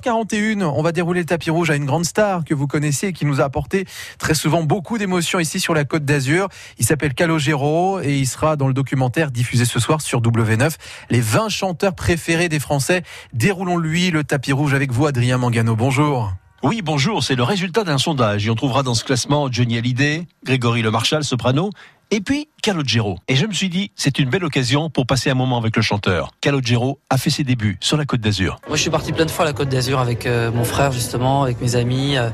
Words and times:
20h41, 0.00 0.62
on 0.64 0.82
va 0.82 0.92
dérouler 0.92 1.20
le 1.20 1.26
tapis 1.26 1.50
rouge 1.50 1.70
à 1.70 1.76
une 1.76 1.84
grande 1.84 2.04
star 2.04 2.44
que 2.44 2.54
vous 2.54 2.66
connaissez 2.66 3.08
et 3.08 3.12
qui 3.12 3.26
nous 3.26 3.40
a 3.40 3.44
apporté 3.44 3.86
très 4.18 4.34
souvent 4.34 4.62
beaucoup 4.62 4.98
d'émotions 4.98 5.38
ici 5.38 5.60
sur 5.60 5.74
la 5.74 5.84
Côte 5.84 6.04
d'Azur. 6.04 6.48
Il 6.78 6.86
s'appelle 6.86 7.14
Calogero 7.14 8.00
et 8.00 8.18
il 8.18 8.26
sera 8.26 8.56
dans 8.56 8.68
le 8.68 8.74
documentaire 8.74 9.30
diffusé 9.30 9.64
ce 9.64 9.78
soir 9.78 10.00
sur 10.00 10.22
W9. 10.22 10.74
Les 11.10 11.20
20 11.20 11.48
chanteurs 11.48 11.94
préférés 11.94 12.48
des 12.48 12.60
Français. 12.60 13.02
Déroulons-lui 13.32 14.10
le 14.10 14.24
tapis 14.24 14.52
rouge 14.52 14.74
avec 14.74 14.92
vous, 14.92 15.06
Adrien 15.06 15.38
Mangano. 15.38 15.76
Bonjour. 15.76 16.32
Oui, 16.62 16.82
bonjour, 16.82 17.24
c'est 17.24 17.36
le 17.36 17.42
résultat 17.42 17.84
d'un 17.84 17.98
sondage. 17.98 18.46
Et 18.46 18.50
on 18.50 18.54
trouvera 18.54 18.82
dans 18.82 18.94
ce 18.94 19.04
classement 19.04 19.50
Johnny 19.50 19.78
Hallyday, 19.78 20.26
Grégory 20.44 20.82
Le 20.82 20.90
Marchal, 20.90 21.24
soprano, 21.24 21.70
et 22.10 22.20
puis 22.20 22.48
Calogero. 22.62 23.18
Et 23.28 23.36
je 23.36 23.46
me 23.46 23.52
suis 23.52 23.68
dit, 23.68 23.90
c'est 23.96 24.18
une 24.18 24.28
belle 24.28 24.44
occasion 24.44 24.90
pour 24.90 25.06
passer 25.06 25.30
un 25.30 25.34
moment 25.34 25.58
avec 25.58 25.76
le 25.76 25.82
chanteur. 25.82 26.32
Calogero 26.40 26.98
a 27.08 27.16
fait 27.16 27.30
ses 27.30 27.44
débuts 27.44 27.78
sur 27.80 27.96
la 27.96 28.04
Côte 28.04 28.20
d'Azur. 28.20 28.58
Moi, 28.68 28.76
je 28.76 28.82
suis 28.82 28.90
parti 28.90 29.12
plein 29.12 29.24
de 29.24 29.30
fois 29.30 29.44
à 29.44 29.48
la 29.48 29.54
Côte 29.54 29.68
d'Azur 29.68 29.98
avec 29.98 30.26
euh, 30.26 30.50
mon 30.52 30.64
frère, 30.64 30.92
justement, 30.92 31.44
avec 31.44 31.60
mes 31.60 31.76
amis, 31.76 32.16
euh, 32.16 32.28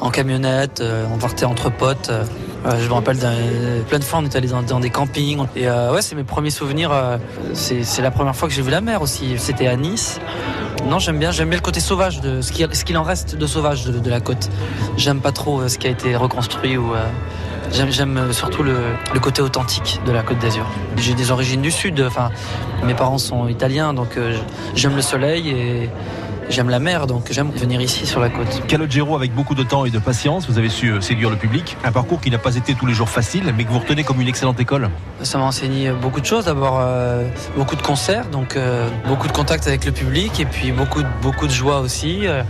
en 0.00 0.10
camionnette, 0.10 0.80
euh, 0.80 1.06
on 1.12 1.18
partait 1.18 1.44
entre 1.44 1.70
potes. 1.70 2.10
je 2.64 2.88
me 2.88 2.92
rappelle 2.92 3.18
plein 3.88 3.98
de 3.98 4.04
fois, 4.04 4.20
on 4.20 4.24
est 4.24 4.36
allé 4.36 4.48
dans, 4.48 4.80
des 4.80 4.90
campings. 4.90 5.46
Et 5.56 5.68
ouais, 5.68 6.02
c'est 6.02 6.14
mes 6.14 6.24
premiers 6.24 6.50
souvenirs. 6.50 6.92
c'est 7.54 8.02
la 8.02 8.10
première 8.10 8.36
fois 8.36 8.48
que 8.48 8.54
j'ai 8.54 8.62
vu 8.62 8.70
la 8.70 8.80
mer 8.80 9.02
aussi. 9.02 9.36
C'était 9.38 9.66
à 9.66 9.76
Nice. 9.76 10.20
Non, 10.86 10.98
j'aime 10.98 11.18
bien, 11.18 11.32
j'aime 11.32 11.48
bien 11.48 11.58
le 11.58 11.64
côté 11.64 11.80
sauvage 11.80 12.20
de 12.20 12.42
ce 12.42 12.52
qu'il 12.52 12.98
en 12.98 13.02
reste 13.02 13.36
de 13.36 13.46
sauvage 13.46 13.84
de, 13.84 13.98
de 13.98 14.10
la 14.10 14.20
côte. 14.20 14.50
J'aime 14.96 15.20
pas 15.20 15.32
trop 15.32 15.66
ce 15.66 15.78
qui 15.78 15.86
a 15.86 15.90
été 15.90 16.14
reconstruit 16.14 16.76
ou. 16.76 16.92
J'aime, 17.72 18.16
euh, 18.16 18.32
surtout 18.32 18.62
le, 18.62 18.76
le 19.12 19.20
côté 19.20 19.42
authentique 19.42 20.00
de 20.06 20.12
la 20.12 20.22
Côte 20.22 20.38
d'Azur. 20.38 20.66
J'ai 20.96 21.14
des 21.14 21.30
origines 21.30 21.62
du 21.62 21.70
sud, 21.70 22.00
enfin, 22.00 22.30
mes 22.84 22.94
parents 22.94 23.18
sont 23.18 23.48
italiens, 23.48 23.92
donc 23.92 24.16
euh, 24.16 24.36
j'aime 24.74 24.96
le 24.96 25.02
soleil 25.02 25.50
et 25.50 25.90
j'aime 26.48 26.68
la 26.70 26.78
mer, 26.78 27.06
donc 27.06 27.28
j'aime 27.30 27.50
venir 27.50 27.80
ici 27.80 28.06
sur 28.06 28.20
la 28.20 28.28
côte. 28.28 28.66
Calogero, 28.66 29.16
avec 29.16 29.34
beaucoup 29.34 29.54
de 29.54 29.62
temps 29.62 29.84
et 29.84 29.90
de 29.90 29.98
patience, 29.98 30.48
vous 30.48 30.58
avez 30.58 30.68
su 30.68 30.90
euh, 30.90 31.00
séduire 31.00 31.30
le 31.30 31.36
public. 31.36 31.76
Un 31.84 31.92
parcours 31.92 32.20
qui 32.20 32.30
n'a 32.30 32.38
pas 32.38 32.54
été 32.56 32.74
tous 32.74 32.86
les 32.86 32.94
jours 32.94 33.08
facile, 33.08 33.52
mais 33.56 33.64
que 33.64 33.70
vous 33.70 33.78
retenez 33.78 34.04
comme 34.04 34.20
une 34.20 34.28
excellente 34.28 34.60
école. 34.60 34.90
Ça 35.22 35.38
m'a 35.38 35.44
enseigné 35.44 35.90
beaucoup 35.90 36.20
de 36.20 36.26
choses. 36.26 36.44
D'abord, 36.46 36.78
euh, 36.80 37.28
beaucoup 37.56 37.76
de 37.76 37.82
concerts, 37.82 38.26
donc 38.28 38.56
euh, 38.56 38.88
beaucoup 39.06 39.26
de 39.28 39.32
contacts 39.32 39.66
avec 39.66 39.84
le 39.84 39.92
public, 39.92 40.38
et 40.40 40.44
puis 40.46 40.72
beaucoup, 40.72 41.02
de- 41.02 41.08
beaucoup 41.22 41.46
de 41.46 41.52
joie 41.52 41.80
aussi. 41.80 42.26
euh, 42.26 42.42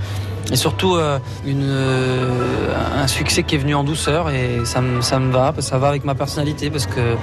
et 0.52 0.54
surtout 0.54 0.94
euh, 0.94 1.18
une, 1.44 1.64
euh, 1.64 2.72
un 3.02 3.08
succès 3.08 3.42
qui 3.42 3.56
est 3.56 3.58
venu 3.58 3.74
en 3.74 3.82
douceur 3.82 4.30
et 4.30 4.60
ça 4.64 4.80
me, 4.80 5.00
ça 5.00 5.18
me 5.18 5.32
va, 5.32 5.52
ça 5.58 5.76
va 5.76 5.88
avec 5.88 6.04
ma 6.04 6.14
personnalité 6.14 6.70
parce 6.70 6.86
que 6.86 7.16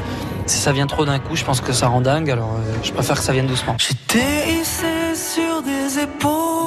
si 0.46 0.58
ça 0.58 0.74
vient 0.74 0.88
trop 0.88 1.06
d'un 1.06 1.20
coup, 1.20 1.38
je 1.38 1.46
pense 1.46 1.62
que 1.62 1.72
ça 1.72 1.88
rend 1.88 2.02
dingue. 2.02 2.30
Alors 2.30 2.50
euh, 2.60 2.74
je 2.84 2.92
préfère 2.92 3.16
que 3.16 3.24
ça 3.24 3.32
vienne 3.32 3.48
doucement. 3.48 3.78
J'étais 3.80 4.52
hissé 4.60 5.16
sur 5.16 5.62
des 5.62 6.02
épaules. 6.04 6.63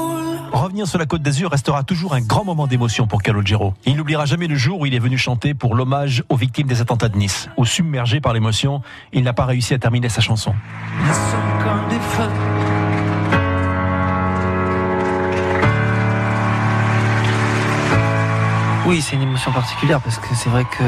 Revenir 0.77 0.91
sur 0.91 0.99
la 0.99 1.07
Côte 1.07 1.23
d'Azur 1.23 1.51
restera 1.51 1.85
toujours 1.85 2.13
un 2.13 2.21
grand 2.21 2.45
moment 2.45 2.67
d'émotion 2.67 3.07
pour 3.07 3.23
Calogero. 3.23 3.73
Il 3.87 3.97
n'oubliera 3.97 4.27
jamais 4.27 4.47
le 4.47 4.57
jour 4.57 4.81
où 4.81 4.85
il 4.85 4.93
est 4.93 4.99
venu 4.99 5.17
chanter 5.17 5.55
pour 5.55 5.75
l'hommage 5.75 6.23
aux 6.29 6.37
victimes 6.37 6.67
des 6.67 6.83
attentats 6.83 7.09
de 7.09 7.17
Nice. 7.17 7.49
Où 7.57 7.65
submergé 7.65 8.21
par 8.21 8.35
l'émotion, 8.35 8.83
il 9.15 9.25
n'a 9.25 9.33
pas 9.33 9.47
réussi 9.47 9.73
à 9.73 9.79
terminer 9.79 10.11
sa 10.11 10.21
chanson. 10.21 10.55
Comme 11.63 11.89
des 11.89 11.99
feux. 11.99 12.29
Oui, 18.85 19.01
c'est 19.01 19.17
une 19.17 19.23
émotion 19.23 19.53
particulière 19.53 20.03
parce 20.03 20.19
que 20.19 20.35
c'est 20.35 20.51
vrai 20.51 20.67
que 20.67 20.85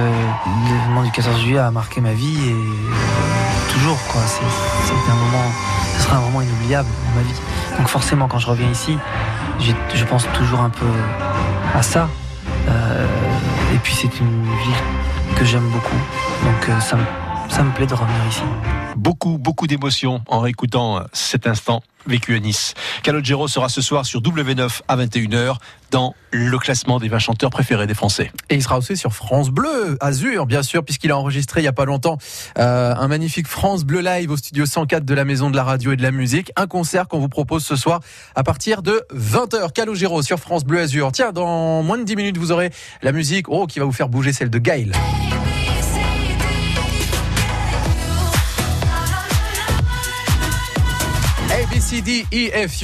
l'événement 0.66 1.02
du 1.02 1.10
14 1.12 1.40
juillet 1.40 1.60
a 1.60 1.70
marqué 1.70 2.02
ma 2.02 2.12
vie 2.12 2.36
et 2.36 3.72
toujours 3.72 3.98
quoi. 4.08 4.20
C'est 4.26 5.10
un 5.10 5.14
moment, 5.14 5.50
ce 5.96 6.02
sera 6.02 6.18
un 6.18 6.20
moment 6.20 6.42
inoubliable 6.42 6.90
dans 7.06 7.22
ma 7.22 7.26
vie. 7.26 7.40
Donc 7.78 7.88
forcément, 7.88 8.28
quand 8.28 8.38
je 8.38 8.48
reviens 8.48 8.68
ici, 8.68 8.98
je 9.60 10.04
pense 10.04 10.26
toujours 10.34 10.60
un 10.60 10.70
peu 10.70 10.86
à 11.74 11.82
ça. 11.82 12.08
Euh, 12.68 13.06
et 13.74 13.78
puis 13.78 13.94
c'est 13.94 14.20
une 14.20 14.42
ville 14.42 15.36
que 15.36 15.44
j'aime 15.44 15.68
beaucoup, 15.70 15.96
donc 16.44 16.68
euh, 16.68 16.80
ça 16.80 16.96
me, 16.96 17.04
ça 17.48 17.62
me 17.62 17.72
plaît 17.72 17.86
de 17.86 17.94
revenir 17.94 18.26
ici. 18.28 18.42
Beaucoup, 18.96 19.38
beaucoup 19.38 19.66
d'émotions 19.66 20.22
en 20.28 20.40
réécoutant 20.40 21.02
cet 21.12 21.46
instant 21.46 21.82
vécu 22.08 22.34
à 22.34 22.40
Nice. 22.40 22.74
Calogero 23.02 23.48
sera 23.48 23.68
ce 23.68 23.80
soir 23.80 24.06
sur 24.06 24.20
W9 24.20 24.80
à 24.88 24.96
21h 24.96 25.56
dans 25.90 26.14
le 26.30 26.58
classement 26.58 26.98
des 26.98 27.08
20 27.08 27.18
chanteurs 27.18 27.50
préférés 27.50 27.86
des 27.86 27.94
Français. 27.94 28.30
Et 28.50 28.56
il 28.56 28.62
sera 28.62 28.78
aussi 28.78 28.96
sur 28.96 29.14
France 29.14 29.50
Bleu, 29.50 29.96
Azur, 30.00 30.46
bien 30.46 30.62
sûr, 30.62 30.84
puisqu'il 30.84 31.10
a 31.10 31.16
enregistré 31.16 31.60
il 31.60 31.64
y 31.64 31.68
a 31.68 31.72
pas 31.72 31.84
longtemps 31.84 32.18
euh, 32.58 32.94
un 32.94 33.08
magnifique 33.08 33.46
France 33.46 33.84
Bleu 33.84 34.00
Live 34.00 34.30
au 34.30 34.36
studio 34.36 34.66
104 34.66 35.04
de 35.04 35.14
la 35.14 35.24
Maison 35.24 35.50
de 35.50 35.56
la 35.56 35.64
Radio 35.64 35.92
et 35.92 35.96
de 35.96 36.02
la 36.02 36.10
Musique. 36.10 36.52
Un 36.56 36.66
concert 36.66 37.08
qu'on 37.08 37.20
vous 37.20 37.28
propose 37.28 37.64
ce 37.64 37.76
soir 37.76 38.00
à 38.34 38.42
partir 38.42 38.82
de 38.82 39.02
20h. 39.14 39.72
Calogero 39.72 40.22
sur 40.22 40.38
France 40.38 40.64
Bleu 40.64 40.80
Azur. 40.80 41.12
Tiens, 41.12 41.32
dans 41.32 41.82
moins 41.82 41.98
de 41.98 42.04
10 42.04 42.16
minutes, 42.16 42.38
vous 42.38 42.52
aurez 42.52 42.70
la 43.02 43.12
musique 43.12 43.48
oh, 43.48 43.66
qui 43.66 43.78
va 43.78 43.84
vous 43.84 43.92
faire 43.92 44.08
bouger 44.08 44.32
celle 44.32 44.50
de 44.50 44.58
Gaël. 44.58 44.92
C, 51.88 52.02
D, 52.02 52.26
E, 52.30 52.50
F, 52.52 52.70